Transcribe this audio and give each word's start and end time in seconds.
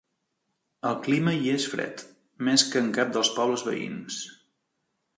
El 0.91 0.97
clima 1.07 1.33
hi 1.41 1.51
és 1.57 1.69
fred, 1.75 2.03
més 2.49 2.65
que 2.73 2.83
en 2.85 2.91
cap 2.99 3.15
dels 3.19 3.33
pobles 3.39 3.71
veïns. 3.71 4.23